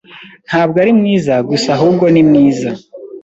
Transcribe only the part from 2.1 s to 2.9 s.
ni mwiza.